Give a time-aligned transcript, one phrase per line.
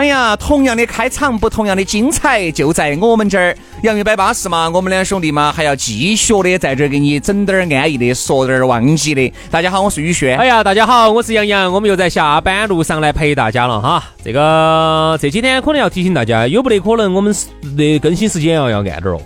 [0.00, 3.54] 哎呀，同样的开场，不同样的精彩，就在我们这儿。
[3.82, 9.30] 洋芋摆巴适嘛，我们两兄弟嘛，还要继续的在这儿给你整点儿安逸的，说点儿忘记的。
[9.50, 10.38] 大家好，我是宇轩。
[10.38, 14.02] 哎呀，大家好，我是杨洋，我们又在下班路上来陪大家了哈。
[14.24, 17.36] 这个这几天可能要提醒大家，有不得可能我们
[17.76, 19.20] 的更新时间要要按点儿哦。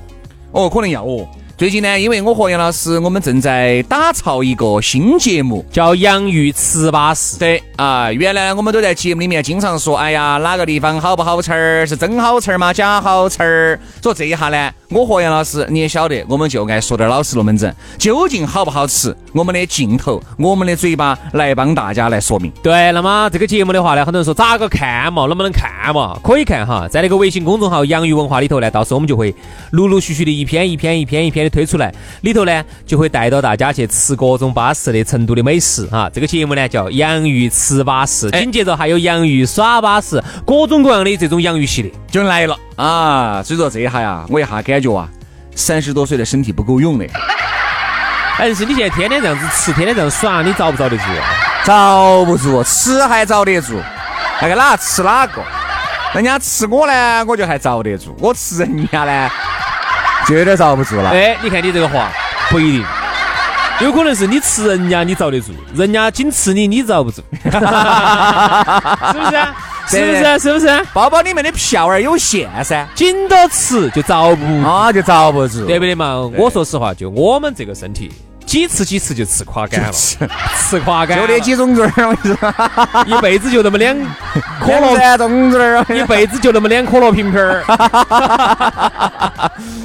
[0.50, 1.24] 哦，可能要哦。
[1.56, 7.36] 最近呢，因为我和杨老师，我们正在打造一个新节目，叫《洋芋糍粑事》。
[7.38, 12.72] 对啊，原来我们都在节目里面经常说，哎呀，哪个地方好不好吃儿，是真好吃儿吗？
[12.72, 13.78] 假好吃儿？
[14.02, 14.72] 说这一下呢。
[14.90, 19.16] 我和杨老师，你也晓得，我们就爱说点老实龙门阵，究竟好不好吃？
[19.32, 22.52] 我们的镜头，我们的嘴巴来帮大家来说明。
[22.62, 25.26] 对，那么这个节目的话呢，很多人说咋个看嘛？
[25.26, 26.18] 能不能看嘛？
[26.22, 29.34] 可以看哈，在那个微信公众号“洋芋文化”里头呢，到时候我们就会
[29.70, 36.10] 陆陆续续的一篇一篇一篇一篇的推出来，里头呢就会带到大家去吃各种巴适的成都的美食哈。
[36.12, 43.42] 这个节目呢叫“洋芋吃巴适”，紧接着还有“洋芋耍巴适”，各种各样的这种洋芋系列就来了啊！
[43.44, 44.80] 所以说这一下呀，我一下感觉。
[44.80, 45.08] 觉啊，
[45.54, 47.06] 三十多岁的身体不够用的。
[48.36, 51.04] 但 是你现在天天这样子吃，天天这样耍，你遭不遭得住？
[51.64, 53.80] 遭不住，吃还遭得住。
[54.42, 55.42] 那个哪吃哪个？
[56.12, 58.16] 人家吃我呢，我就还遭得住。
[58.20, 59.30] 我吃人家呢，
[60.26, 61.10] 就有点遭不住了。
[61.10, 62.08] 哎，你看你这个话
[62.50, 62.84] 不一定，
[63.80, 67.58] 有可能是你吃人家你遭得住，人家仅吃你你遭不住， 是不
[69.30, 69.36] 是？
[69.88, 70.38] 是不是？
[70.38, 70.86] 是不是？
[70.92, 76.16] 包包里面的票儿有限噻，紧到吃就遭不啊，就遭不住，对不对嘛？
[76.36, 78.10] 我说实话，就我们这个身体，
[78.46, 79.92] 几次几次就吃垮杆了，
[80.68, 83.96] 吃垮杆，就那几种子儿，一辈子就那么两
[84.60, 87.62] 可乐种子儿， 一辈子就那么两可乐瓶瓶儿。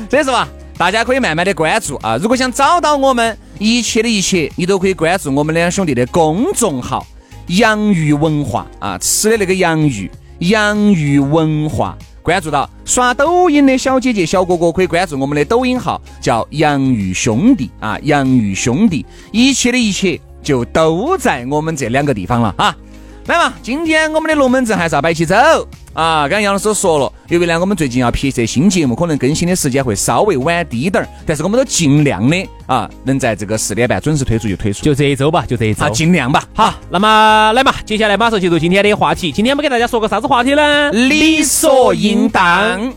[0.10, 2.18] 所以说吧，大家可以慢慢的关注啊。
[2.22, 7.06] 如果想找到我们一切的一切，你都可以关注我们两兄弟的公众号。
[7.50, 22.76] 洋芋文化啊，吃的那个洋芋，洋芋文化，关注到刷抖音的小姐姐、小哥哥可以关注我们的抖音号，叫洋芋兄弟啊，洋芋兄弟，一切的一切就都在我们这两个地方了啊。
[23.30, 25.36] 来嘛，今天我们的龙门阵还是要摆起走。
[25.94, 36.44] 啊，刚刚杨老师说了，由于呢我们最近要拍摄新节目，可能更新的时间会稍微晚低点儿，但是我们都尽量的啊，能在这个四点半准时推出就推出，就这一周吧，就这一周，啊尽量吧。
[36.56, 39.32] 好，那么来嘛，接下来马上进入今天的话题。
[39.32, 40.92] 今天我们给大家说个啥子话题呢？
[40.92, 42.92] 理所应当。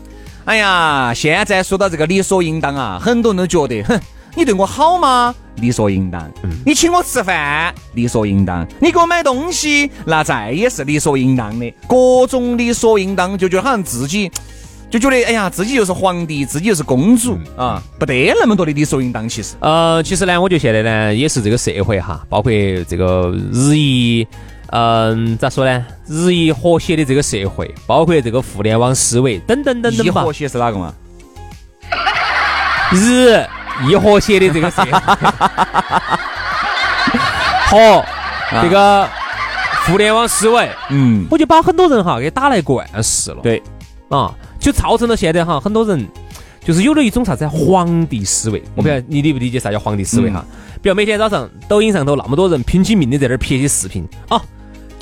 [0.45, 4.01] 哎呀，现在说到这个理所应当啊，很多人都觉得，哼。
[4.35, 5.33] 你对我好吗？
[5.57, 6.27] 理所应当。
[6.65, 8.67] 你请我吃饭，理所应当。
[8.81, 11.71] 你给我买东西，那再也是理所应当的。
[11.87, 14.31] 各种理所应当，就觉得好像自己
[14.89, 19.29] 就觉得，哎呀，自己就是皇帝，自己就是公主啊，不得那么多的理所应当。
[19.29, 22.51] 其实，呃，其实呢，我觉得现在呢，也是这个社会哈，包括
[22.87, 24.27] 这个日益，
[24.71, 25.85] 嗯，咋说呢？
[26.07, 30.23] 日益和谐的这个社会，包括这个互联网思维等等等等吧。
[30.23, 30.93] 和谐是哪个嘛？
[32.91, 33.45] 日。
[33.87, 34.91] 易和谐的这个社会
[37.69, 38.05] 和
[38.61, 39.07] 这个
[39.85, 43.39] 互联网思维，嗯，我就把很多人哈给打来灌输了。
[43.41, 43.61] 对，
[44.09, 46.07] 啊，就造成了现在哈很多人
[46.63, 48.63] 就是有了一种啥子皇帝思维。
[48.75, 50.45] 我不晓得你理不理解啥叫皇帝思维哈？
[50.81, 54.41] 比如每天早上抖音上头那么多人拼起命的在那儿拍些视频啊。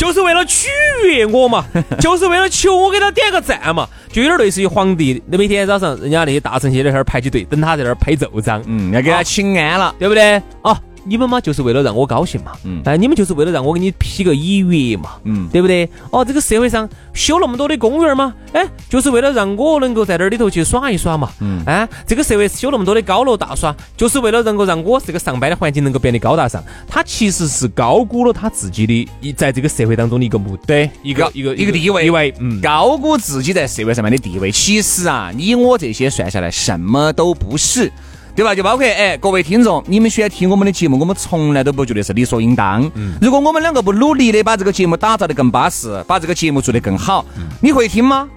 [0.02, 0.68] 就是为了取
[1.06, 1.64] 悦我嘛，
[2.02, 10.42] 就是为了求我给他点个赞嘛，就有点类似于皇帝，那每天早上人家那些大臣些在那儿排起队，等他在那儿拍奏章，嗯，要给他请安了，对不对？
[10.64, 10.76] 哦。
[11.04, 15.90] 你们嘛，就是为了让我高兴嘛，嗯，哎，你们就是为了让我给你批个一月嘛，嗯，对不对？
[16.12, 18.34] 哦，这个社会上修那么多的公园嘛？
[18.54, 26.64] 哎，就是为了让我能够在那里头去耍一耍嘛，嗯，哎，这个社会修那么多的高楼大厦，就是为了能够让我这个上班的环境能够变得高大上。
[26.88, 34.52] 他其实是高估了他自己的一在这个社会当中的一个目的，一个一个一个地位，地位，嗯，高估自己在社会上面的地位。
[34.52, 37.92] 其实啊，你我这些算下来什么都不是。
[38.36, 38.56] 对吧？
[38.56, 42.90] 就包括哎，各位听众，你们喜欢听我们的节目，我们从来都不觉得是理所应当。
[43.22, 47.26] 如果我们两个不努力的把这个节目打造的更巴适，把这个节目做得更好，
[47.62, 48.28] 你会听吗？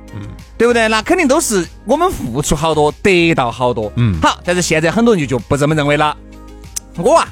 [0.57, 0.87] 对不对？
[0.89, 3.93] 那肯定都是我们付出好多，得到好多。
[3.97, 6.17] 嗯，好，但是现在很多人就就不这么认为了。
[6.97, 7.29] 我啊，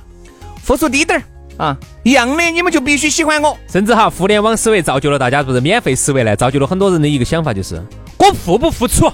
[0.63, 1.23] 付出低点儿
[1.65, 3.57] 啊，一样的，你们就必须喜欢我。
[3.69, 7.81] 甚至哈，互联网思维造就了大家不是免费思维呢，造就了很多人的一个想法就是，
[8.19, 9.09] 我付不付出？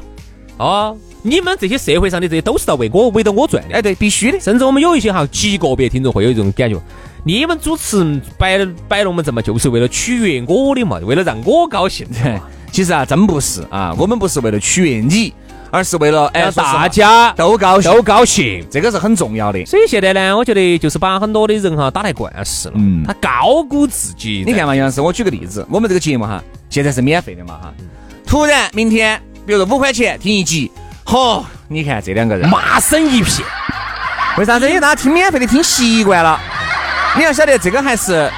[0.56, 0.96] 哦，
[1.28, 3.74] 你们这些社会上的这些都是在为我围着我转的。
[3.74, 4.40] 哎，对，必须的。
[4.40, 6.80] 甚至我们有一些哈极个别听众会有一种感觉，
[7.24, 8.58] 你们主持摆
[8.88, 12.06] 摆龙门阵嘛，就是为了取悦我的嘛，为了让我高兴。
[12.72, 15.32] 其实啊，真不是啊，我们不是为了取悦你，
[15.70, 19.64] 而是为了哎大家都高兴，都高兴，这个是很重要的。
[19.64, 24.44] 所以现在呢，我觉得就是把很多的人哈打来惯事了，嗯，他高估自己。
[24.46, 27.74] 你看嘛，杨老师，我举个例子，我们这个节目哈，现在是免费的嘛哈，
[28.26, 30.70] 突然明天，比如说五块钱听一集，
[31.08, 33.48] 嚯，你看这两个人骂声一片，
[34.36, 34.68] 为啥子？
[34.68, 36.38] 因为大家听免费的听习惯了，
[37.16, 38.30] 你要晓得这个还是，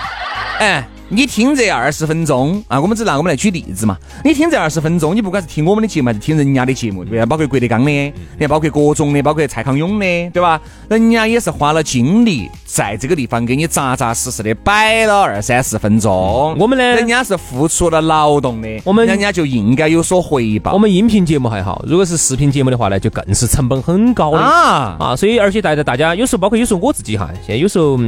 [0.60, 0.86] 哎。
[1.12, 3.98] 你听这二十分钟啊，我们只拿我们来举例子嘛。
[4.24, 7.26] 你听这二十分钟，你不管是听我们的节目还是听人家的节目，对吧？
[7.26, 10.60] 包括郭德纲的，你看包括各种的，包括蔡康永的，对吧？
[10.88, 16.56] 人家也是花了精力在这个地方给你扎扎实实的摆了二三十分钟。
[16.56, 20.72] 我们呢，人家是付出了劳动的，我们人家就应该有所回报。
[20.74, 25.16] 我们音频节目还好，如果是视频节目的话呢，就更是成本很高的啊啊！
[25.16, 27.98] 所以而且大家大家有时候包括有时候我自己哈，现在有时候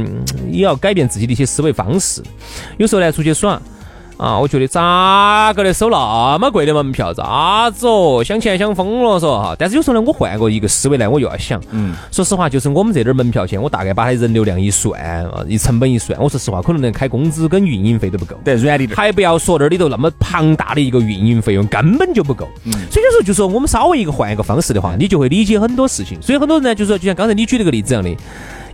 [0.49, 2.23] 也要改变自己的一些思维方式，
[2.77, 3.61] 有时候呢出去耍。
[4.15, 8.23] 啊，我觉得咋个的收那么贵的门票，咋子哦？
[8.23, 9.55] 想钱想疯了，说哈。
[9.57, 18.35] 但是有时候呢，我换过一个思维来，我又要想，嗯，说实话，就是我们这点门票钱，我大概把它人流量一算，啊，一成本一算，我说实话，可能连开工资跟运营费都不够。
[18.45, 22.47] 对，软的还不要说那里头那么庞大的一个运营费用，根本就不够。
[22.65, 22.71] 嗯。
[22.91, 26.21] 所以有时候就说我们稍微一个换一个方式的话，你就会理解很多事情。
[26.21, 28.15] 所以很多人呢，就说就像刚才你举那个例子一样的。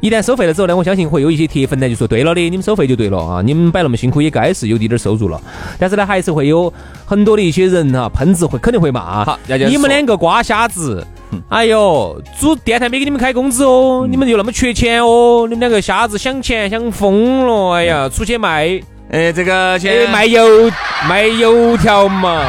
[0.01, 5.41] 一旦收费了之后呢，我相信会有一些铁粉呢就说对了的，你们收费就对了啊，你们摆那么辛苦也该是有滴点收入了。
[5.77, 6.71] 但是呢，还是会有
[7.05, 9.37] 很多的一些人哈，喷子会肯定会骂，
[9.67, 11.05] 你们两个瓜瞎子，
[11.49, 18.81] 哎呦，主电台没给你们开工资哦，你们又那么缺钱哦，你们两个瞎子想钱想疯了，哎呀，出去卖，
[19.11, 20.71] 哎，这个去卖油
[21.09, 22.45] 卖油条嘛，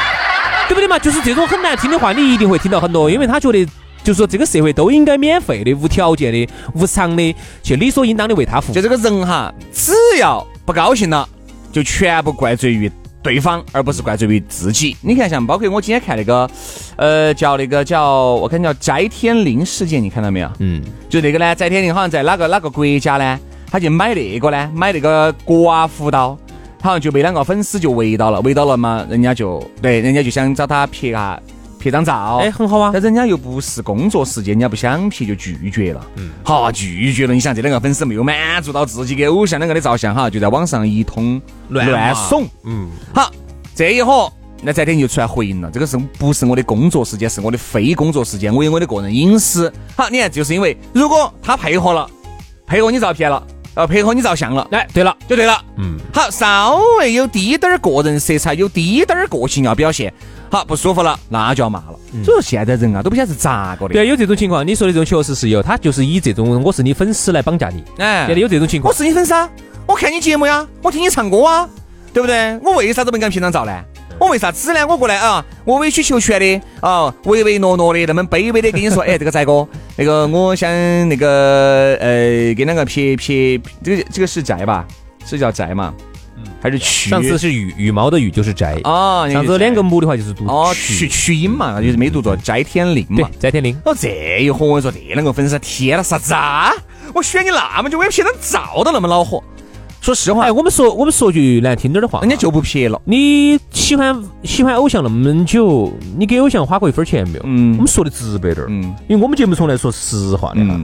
[0.68, 0.98] 对不对嘛？
[0.98, 3.66] 就是这种很难听的话，你一定会听到很多，因为他觉得。
[4.02, 8.74] 就是说，这个社会都应该免费的、无条件的、无偿的，去理所应当的为他服务。
[8.74, 11.28] 就这个人哈，只要不高兴了，
[11.70, 12.90] 就全部怪罪于
[13.22, 14.96] 对方，而不是怪罪于自己。
[15.00, 16.50] 你看，像包括我今天看那个，
[16.96, 20.50] 呃，叫那个叫我看叫翟天临事件，你看到没有？
[20.58, 23.38] 嗯，就那个呢，翟天临好像在哪个哪个国家呢？
[23.70, 26.36] 他就买那个呢，买那个刮胡刀，
[26.80, 31.40] 好像就被两个粉丝就围到了，围到了嘛，人家就对，人家就想找他拍啊。
[31.82, 32.90] 拍张照，哎，很好啊。
[32.92, 36.06] 但人家又不是工作时间，人家不想拍就拒绝了。
[36.16, 37.34] 嗯，好，拒绝了。
[37.34, 42.46] 你想这两个粉丝没有满足到自己给偶像两个的照相，哈，就在网上一通乱怂。
[42.64, 43.32] 嗯，好，
[43.74, 44.32] 这一伙
[44.62, 49.72] 那翟天就出来回应了，这个是不是我的工作时间，是我的非工作时间，我有我的个人隐私。
[49.96, 52.08] 好，你看，就是因为如果他配合了，
[52.64, 53.42] 配合你照片了，
[53.74, 55.60] 呃，配合你照相了，来，对了，就对了。
[55.78, 60.14] 嗯，好，稍微有滴点儿个人色彩，有滴点儿个性要表现。
[60.52, 61.94] 好不舒服了，那就要骂了。
[62.22, 63.94] 所以说现在人啊，都不晓得是咋个的。
[63.94, 64.66] 对，有这种情况。
[64.66, 67.82] 你说的这种确实是有，他就是以这种我是你粉丝来绑架你。
[67.96, 68.92] 哎，现在有这种情况。
[68.92, 69.48] 我是你粉丝啊，
[69.86, 71.66] 我看你节目呀，我听你唱歌啊，
[72.12, 72.58] 对不对？
[72.62, 73.72] 我为啥子不敢平常照呢？
[74.20, 74.86] 我为啥子呢？
[74.86, 79.66] 我过来啊，我委曲求全的啊，唯唯诺诺的，那么卑微的跟你说， 哎，这个翟哥，
[79.96, 80.70] 那个我想
[81.08, 84.86] 那个呃，跟两个撇撇，这个这个是翟吧？
[85.24, 85.94] 是叫翟嘛？
[86.60, 93.76] 还是曲，上次是羽羽毛的羽就是翟啊，上次两个母的话就是读哦曲曲音嘛，就是没读作翟天临嘛，翟天临。
[93.84, 96.72] 哦，这一伙我说这两个粉丝，天了啥子啊？
[97.14, 99.42] 我选你那么久，我也拍张照都那么恼火。
[100.00, 103.00] 说实话，哎，我们说我们说句难听点的话，人家就不撇了。
[103.04, 107.42] 你喜欢喜欢偶像那么久，你给偶像花过一分钱没有？
[107.44, 110.80] 嗯，我们说的直白点儿，嗯，因为我们节目从来说实话的哈。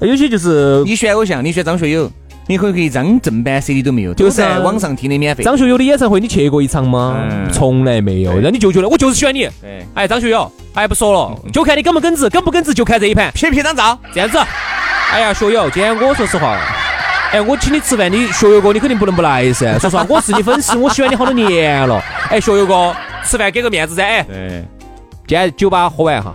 [0.00, 2.10] 有些就是你选偶像，你选张学友。
[2.50, 5.44] 你可以一张正版 CD 都没有，就是在网上听的免费。
[5.44, 7.16] 张学友的演唱会你去过一场吗？
[7.52, 8.40] 从来没有。
[8.42, 9.48] 那你就觉得我就是喜欢你。
[9.94, 13.96] 哎，张学友，哎，不说了，就看你耿不耿直，耿不耿直就看这一盘，拍不拍张照？
[14.12, 14.36] 这样子。
[15.12, 16.58] 哎呀，学友，今天我说实话，
[17.30, 19.72] 哎，我请你吃饭，你学友哥你肯定不能不来噻。
[19.78, 22.02] 说实话，我是你粉丝，我喜欢你好多年了。
[22.30, 22.92] 哎，学友哥，
[23.24, 24.02] 吃饭给个面子噻。
[24.02, 24.26] 哎，
[25.24, 26.34] 今天酒吧喝完哈。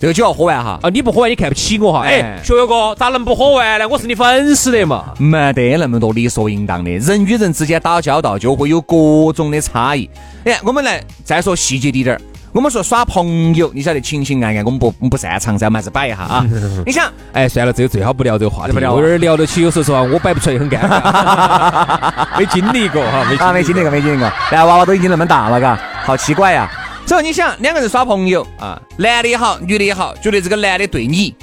[0.00, 0.88] 这个酒要喝完哈啊！
[0.90, 2.04] 你不喝完你看不起我哈！
[2.06, 3.88] 哎，学友哥咋能不喝完呢？
[3.88, 5.06] 我是你粉丝的嘛！
[5.18, 10.08] 没得那么多理所应当的，人与人之间打交道就会有各种的差异。
[10.44, 12.20] 哎，我们来再说细节滴点儿。
[12.52, 16.46] 我们说耍朋友，你晓得情情爱爱，我们不不擅长噻，我们还是摆一下啊。
[16.86, 24.30] 你想，哎，算了，这个最好不聊这个话题，不聊啊我有点聊得起，有说实话，我摆不出来也很尴尬， 没经历过哈，没啊，没经历过，没经历过。
[24.50, 26.70] 然后娃娃都已经那么大了，嘎，好奇怪呀。
[27.08, 31.34] 所以你想，两个人耍朋友啊，男的也好，女的也好，觉得这个男的对你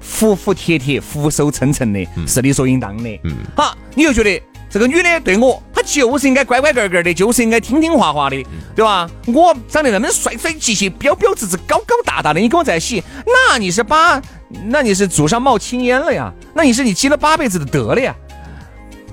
[0.00, 3.20] 服服帖帖、俯首称臣的，是理所应当的。
[3.22, 9.08] 嗯，好，你又觉得这个女的对我，她就是应该乖乖个个的，就是应该听听话话的，对吧？
[9.26, 14.20] 我长得那么帅帅气气、标标致致、高高大大的，你跟我在一起，那你是把，
[14.64, 16.32] 那你是祖上冒青烟了呀？
[16.52, 18.12] 那你是你积了八辈子的德了呀？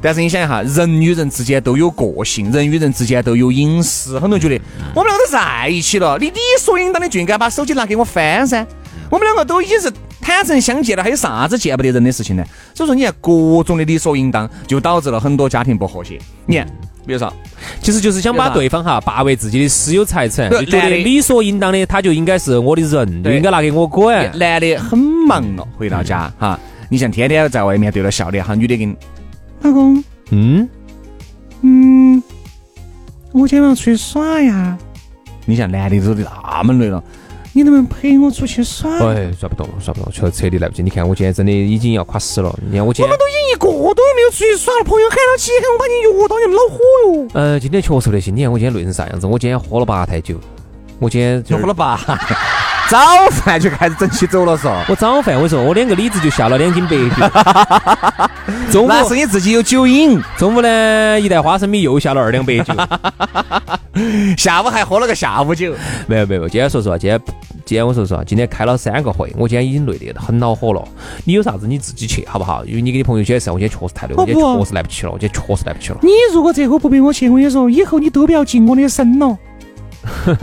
[0.02, 4.20] 但是你想一下，人与人之间都有个性，人与人之间都有隐私。
[4.20, 4.64] 很多人觉得
[4.96, 8.66] 我们两个都在一起了，你理所应当的就应该把手机拿给我翻噻。
[9.10, 9.92] 我们两个都已经是
[10.22, 12.44] 坦诚相见了，还有啥子见不得人的事情呢？
[12.76, 16.20] 所以说，你看各种的理所应当，就导致了很多家庭不和谐。
[16.46, 16.68] 你看，
[17.08, 17.34] 比如说，
[17.82, 24.32] 其实就是想把对方哈霸为自己的私有财产，对就觉得理所应当的，他就应该是我的人，就应该拿给我管。
[24.38, 28.96] 男的很忙了，回到家哈，你像天天在外面对着笑脸哈，女的给你，
[29.62, 30.70] 老公，嗯，
[31.62, 32.24] 嗯，
[33.32, 34.78] 我今晚要出去耍呀。
[35.46, 37.04] 你像男的都那么累了，
[37.54, 38.90] 你能不能陪我出去耍？
[39.08, 40.84] 哎，耍不动，耍不动，确实彻底来不及。
[40.84, 42.58] 你看我今天真的已经要垮死了。
[42.70, 47.28] 你看我今天我们，都已经一个多月没有出去耍了，朋友喊到起，喊我把你约到，你们恼火哟。
[47.34, 48.36] 呃，今天确实不得行。
[48.36, 49.28] 你看我今天累成啥样子？
[49.28, 50.36] 我今天喝了八台酒，
[51.00, 52.00] 我今天就喝了吧，
[52.90, 52.98] 早
[53.30, 54.74] 饭就开始整起走了嗦。
[54.90, 57.12] 我早饭我说我两个李子就下了两斤白酒，
[58.74, 62.74] 中午那是你自己有酒瘾，中午呢一袋花生米又下了二两白酒。
[64.36, 65.72] 下午还喝了个下午酒。
[66.08, 67.22] 没有没有，今天说实话，今天
[67.64, 70.84] 今天我说实话，今天开了三个会，我今天已经累得很恼火了。
[71.26, 72.66] 你有啥子你自己去好不好？
[72.66, 76.00] 因为你跟你朋友解释，我今天确实太累，我今天确实来不起了，我今天确实来不起了。
[76.02, 79.38] 你如果这会不陪我去，我跟你说，以后你都不要进我的身了。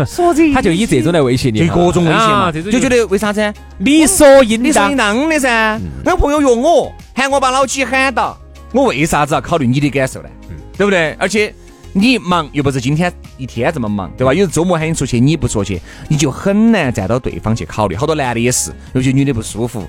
[0.07, 3.55] 说这他就以这种来威胁你就，各种威胁嘛，啊这种就觉得为啥子？
[3.79, 5.29] 理所应理所应当。
[5.29, 5.81] 的噻。
[6.05, 8.39] 那个朋友约我，喊我把老几喊到，
[8.73, 10.29] 我为啥子要考虑你的感受呢？
[10.77, 11.17] 对不对？
[11.19, 11.53] 而且
[11.93, 14.35] 你忙又不是今天一天这么忙，对吧？
[14.35, 17.97] 有时周末喊你出去，你不出去，你就很难站到对方去考虑。
[17.97, 19.87] 好多男的也是，尤其女的不舒服，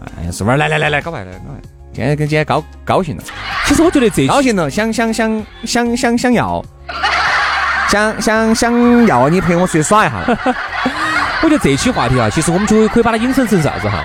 [0.00, 0.56] 哎呀，是不是？
[0.56, 1.60] 来来来来，搞快来，搞快！
[1.92, 3.22] 今天跟今天高高兴了，
[3.66, 6.64] 其实我觉得这高兴了，想想想想想想要。
[7.90, 10.24] 想想想要你陪我出去耍一下，
[11.42, 14.04] 我觉得这期话题啊，其实我们就可以把它引申成啥子哈？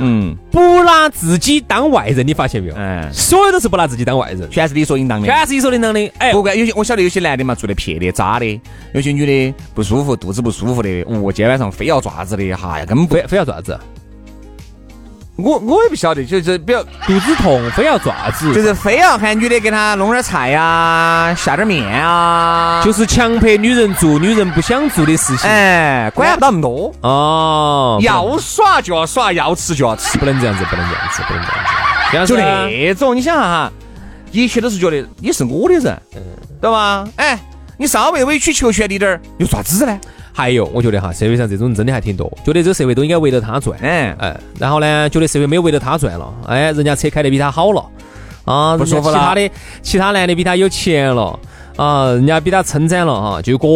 [0.00, 2.76] 嗯，不拿自己当外人，你发现没有？
[2.76, 5.26] 哎，所有都是不拿自己当外人，全是理所应当的。
[5.26, 6.12] 全是理所应当的。
[6.18, 8.60] 哎，不管有些我晓得有些男的嘛，做的撇的、渣的；
[8.92, 13.22] 有些女的不舒服、肚子不舒服的，哦，今天晚上非要爪子的，哈呀，根本不非。
[13.26, 13.78] 非要做啥子？
[15.38, 18.52] 我我也不晓得，就是比如肚子痛非要做啥子？
[18.52, 25.48] 就是非要喊女的给他弄点菜呀、下点面啊，就是强迫女人做女人不想做的事情。
[25.48, 31.42] 哎，管不到那么多，哦，要耍就要耍，要吃就要吃，不能这样子，不能这样子，不能
[32.10, 32.34] 这样子。
[32.34, 33.16] 就那种。
[33.16, 33.72] 你想哈哈，
[34.32, 36.02] 一切都是觉得你是我的人，
[36.60, 37.06] 对吧？
[37.14, 37.38] 哎，
[37.76, 40.00] 你稍微委曲求全一点儿，有啥子呢？
[40.38, 43.76] 还有，我觉得哈，社会上这种人真的还挺多，觉得这个社会都应该围着他转。
[43.80, 47.84] 哎，哎，然后呢，觉得社会没有围着他转了，哎，人家车开得比他好了，
[48.44, 49.50] 啊，不舒服了其他的
[49.82, 51.36] 其他男的比他有钱了，
[51.74, 53.66] 啊，人家比他称赞了哈，就各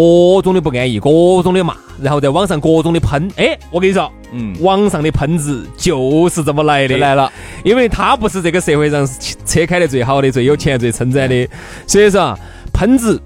[0.45, 1.11] 种的不安逸，各
[1.43, 3.29] 种的骂，然后在网上各种的喷。
[3.35, 7.29] 哎，我跟你说，嗯，网上的喷子就是这么来的，来了。
[7.65, 9.05] 因为他不是这个社会上
[9.45, 11.49] 车开得最好的、最有钱、最称赞的，
[11.89, 12.39] 所以说啊
[12.73, 13.21] 喷子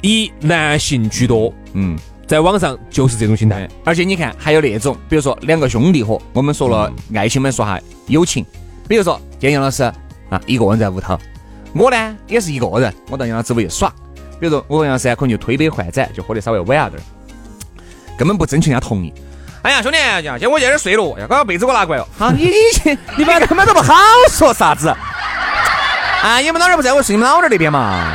[0.00, 1.94] 以男性居多，嗯。
[2.30, 3.68] 在网上就是这种心态。
[3.84, 8.46] 而且你看，还有那种，比如说两个兄弟伙，我们说了爱情，我们说下友情。
[8.86, 11.18] 比如说，今天杨老师啊，一个人在屋头，
[11.74, 13.92] 我呢也是一个人，我到杨老师屋里耍。
[14.38, 17.04] 比如说，我和杨老师可能就推杯换盏，就喝得稍微晚了点儿，
[18.16, 19.12] 根本不征求人家同意。
[19.62, 22.06] 哎呀，兄弟，今天我在这儿睡了，要把被子给我拿过来哦。
[22.16, 22.44] 好，你
[22.84, 23.92] 你你们他妈都不好
[24.28, 24.86] 说啥子。
[26.22, 28.14] 啊，你们老儿不在我睡你们老儿那边嘛？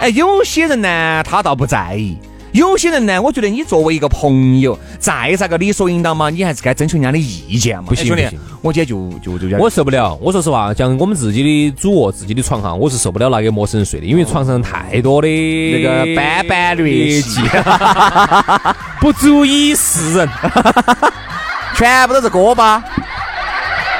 [0.00, 2.18] 哎，有些人呢，他倒不在意。
[2.58, 7.84] 有些人呢，我觉得你作为一个朋友，再咋个理所应当嘛，你还是该征求人家的意见嘛。
[7.86, 17.40] 不行哎兄弟，我今天就就就我受不了，我说实话，像我们自己的主卧、自己的床哈，我是受不了拿给陌生人睡的，因为床上太多的那个斑斑劣迹，
[19.00, 20.28] 不足以示人。
[21.76, 22.82] 全部都是锅巴。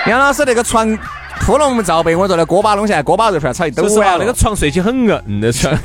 [0.06, 0.98] 杨老师那个床
[1.40, 4.24] 铺了我们罩被我说那锅巴弄下来，锅巴肉片炒一兜说实话，完了。
[4.24, 5.72] 那个床睡起很硬的床。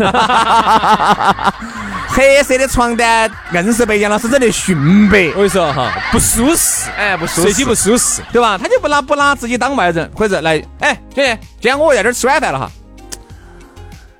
[2.15, 5.37] 黑色的床单硬是被杨老师整得逊白我。
[5.37, 8.21] 跟你说哈，不舒适，哎，不舒适睡起不舒适。
[8.31, 8.55] 对吧？
[8.55, 12.69] 他就不拿不拿自己当外人，或者来，哎，兄弟，今天我在这儿吃晚饭了哈。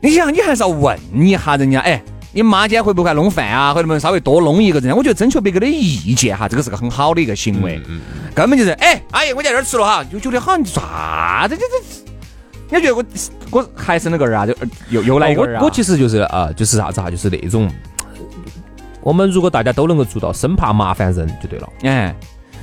[0.01, 3.71] 你想，你还是要问一下人家，哎，你妈今天会不会弄饭啊？
[3.75, 4.97] 或者能稍微多弄一个这样？
[4.97, 7.79] 我觉得征求别个的意见哈，这个是个很好的一个行为。
[8.33, 12.12] 根本就是，哎，阿姨，我在这儿吃了哈，就觉得好像啥子这这。
[12.79, 13.03] 你觉得我
[13.51, 14.45] 我还是那个人啊？
[14.45, 14.55] 就
[14.89, 15.63] 又又来一个人啊？
[15.63, 17.09] 我其实就是啊，就是啥子哈？
[17.09, 17.69] 就是那种，
[19.01, 21.69] 我们如果大家都能够做到，生怕麻烦人就对了。
[21.83, 22.15] 哎。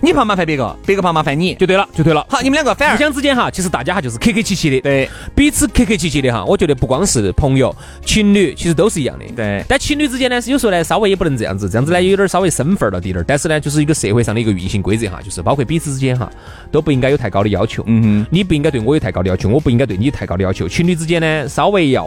[0.03, 2.25] 你怕麻烦别个，别个怕麻烦你就对了，就对了。
[2.29, 6.45] 好，你们两个反而互相之间哈，其实大家哈就是客客气气的，对，彼此客客气气的哈。
[6.45, 9.25] 我觉得不光是朋友、情侣，其实都是一样的。
[9.37, 13.25] 对，但情侣之间呢，是有时候呢，稍微也不能这样子，这样子呢，有点稍微生分了滴点儿。
[13.27, 16.31] 但是呢，就是一个社会上的一个运行规则哈，就是包括彼此之间哈，
[16.73, 17.85] 都不应该有太高的要求。
[17.87, 20.67] 嗯哼，你不应该对我有太高的要求，我不应该对你太高的要求。
[20.67, 22.07] 情侣之间呢，稍微要。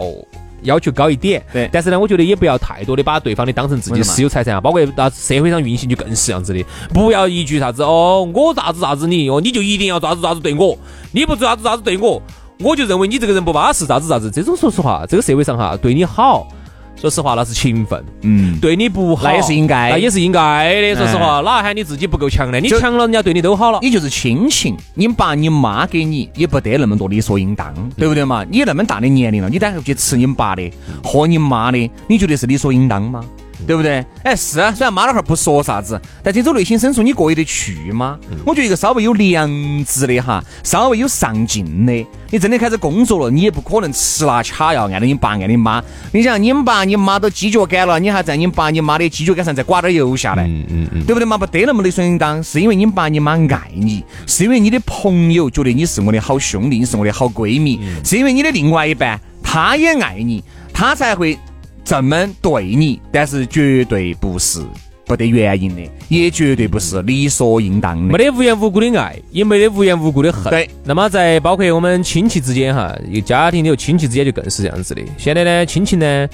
[0.64, 10.78] 要求高一点，对，但是呢，我觉得也不要太多的把对方的当成自己私有财产啊，包括到社会上运行就更是这样子的，不要一句啥子哦，我咋子咋子你哦，你就一定要咋子咋子对我，
[11.12, 12.22] 你不做啥子咋子对我，
[12.60, 16.48] 我就认为你这个人不巴适，咋子咋子，这种说实话，这个社会上哈，对你好。
[16.96, 18.04] 说实话，那是情分。
[18.22, 20.96] 嗯，对你不好，那也是应该，那也是应该的。
[20.96, 22.60] 说实话，哪喊你自己不够强呢？
[22.60, 23.80] 你强了，人家对你都好了。
[23.82, 28.46] 你就是亲情，你爸你妈给你也不得那么多理所应当，对不对嘛？
[28.50, 30.72] 你那么大的年龄了，你待会去吃你们爸的，
[31.04, 33.24] 喝你妈的，你觉得是理所应当吗？
[33.66, 34.06] 对不对？
[34.24, 38.18] 哎，是啊，虽然妈老汉儿不说啥子，但这种内心深处你过意得去吗？
[38.46, 39.50] 我觉得一个稍微有良
[39.86, 45.84] 知的哈，稍微有上进的，你真的开始工作了，你也不可能吃拿卡要按照你爸按你妈。
[46.12, 51.38] 你想，你们爸你妈都犄角杆了，你还在你爸你妈的犄角杆上再刮点油下来，嗯嗯嗯，对不对嘛？
[51.38, 60.44] 不得那么理所应当，是因为你爸你妈爱你，是因为你的朋友觉得你是我的好兄弟，你是我的好闺蜜，是因为你的另外一半他也爱你，
[60.74, 61.38] 他才会。
[61.84, 64.62] 这么对你，但是绝对不是
[65.06, 68.18] 不得原因的，也绝对不是理所应当的。
[68.18, 70.50] 没得无缘无故的爱，也没得无缘无故的恨。
[70.50, 70.70] 对。
[70.86, 75.02] 那么在包括我们亲戚之间哈，一个家庭里头亲戚之间就更是这样子的。
[75.18, 76.28] 现在呢，亲情呢，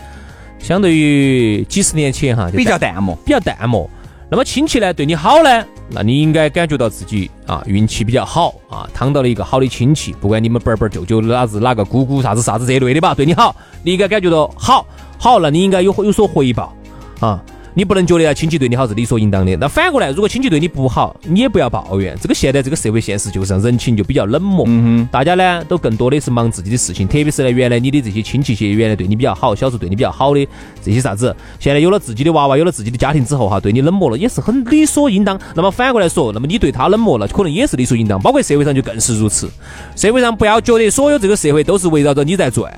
[0.60, 3.90] 相对于几十年前哈，比较淡漠，比较淡漠。
[4.32, 14.86] 那么亲戚呢对你好呢，那你应该感觉到自己啊运气比较好啊，躺到了一个好的亲戚，不管你们本本舅舅哪子哪个姑姑啥子啥子这类的吧，对你好，你应该感觉到好。
[15.20, 16.74] 好，那你应该有有所回报
[17.20, 17.44] 啊！
[17.76, 19.56] 你不能觉得亲戚对你好是理所应当的。
[19.56, 22.18] 那反过来，如果亲戚对你不好，你也不要抱怨。
[22.20, 27.08] 这个现在这个社会现实就是人情就比较冷漠，嗯大家呢都更多的是忙自己的事情。
[27.08, 30.46] 特别是呢，原来你的这些亲戚些原来对你比较好，小时候对你比较好的
[30.84, 35.40] 这些啥子，现在有了自己的娃娃，有了自己的家庭之后哈，对你冷漠了也是很理所应当。
[35.54, 38.20] 那么反过来说，那么你对他冷漠了，可能也是理所应当。
[38.20, 39.50] 包括社会上就更是如此。
[39.96, 42.74] 社会上不要觉得所有这个社会都是围绕着你在转。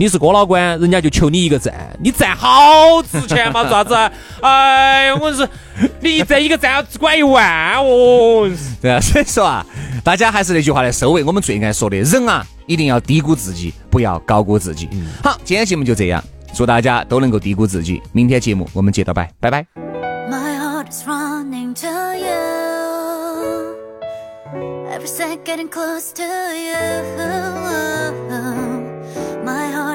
[0.00, 3.68] 你是哥老倌，人家就求你一个赞，你赞好值钱嘛？
[3.68, 3.94] 啥子？
[4.40, 5.46] 哎，我是
[6.00, 8.50] 你一赞一个赞只管一万哦。
[8.80, 9.62] 对啊，所以说啊，
[10.02, 14.88] 大家还是那句话来收尾，我们最爱说的人啊，一定要低估自己，不要高估自己。
[15.22, 18.00] 好，今天节目就这样，祝大家都能够低估自己。
[18.12, 19.66] 明天节目我们接着拜，拜拜。
[20.90, 21.86] is running to
[22.16, 22.40] you.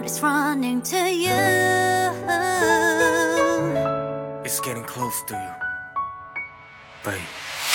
[0.06, 0.20] It's
[4.62, 5.54] getting close to you,
[7.04, 7.20] babe.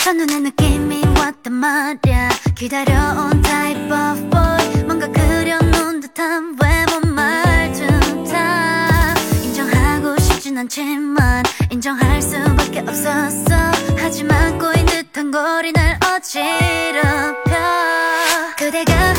[0.05, 2.29] 첫눈에 느낌이 왔단 말야.
[2.55, 4.85] 기다려온 type of boy.
[4.85, 7.85] 뭔가 그려놓은 듯한 외모 말투
[8.31, 9.13] 다.
[9.43, 13.57] 인정하고 싶진 않지만 인정할 수밖에 없었어.
[13.99, 17.51] 하지만 꼬인 듯한 거리 날 어지럽혀.
[18.57, 19.15] 그대가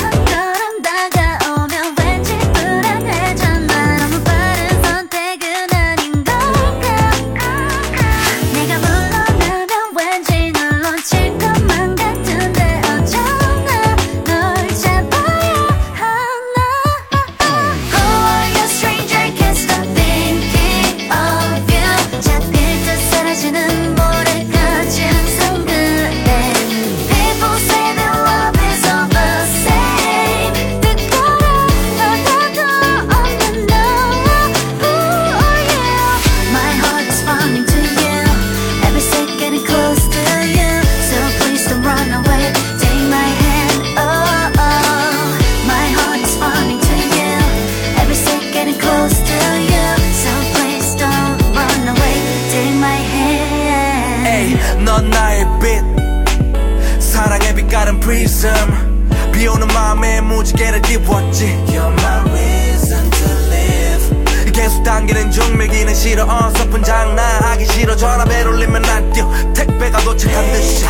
[64.92, 66.24] 당기는 중 밀기는 싫어.
[66.24, 67.96] 어설픈 장난 하기 싫어.
[67.96, 69.26] 전화벨 울리면 난 뛰어.
[69.54, 70.84] 택배가 도착한 듯이.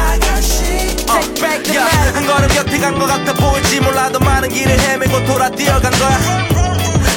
[1.06, 6.18] 택배 어, 야한 걸음 곁에 간것 같아 보일지 몰라도 많은 길을 헤매고 돌아 뛰어간 거야.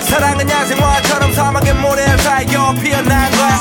[0.03, 3.59] 사랑은 야생화처럼 사막의 모래알 사이여 피어난 거야.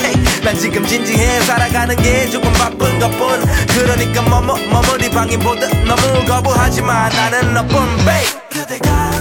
[0.00, 1.40] Uh, 난 지금 진지해.
[1.42, 3.44] 살아가는 게 조금 바쁜 것뿐.
[3.74, 9.13] 그러니까 머무 머무리 방인 보듯 너무 거부하지만 나는 너뿐 babe.